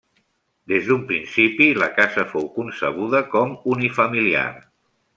[0.71, 4.51] Des d'un principi la casa fou concebuda com unifamiliar.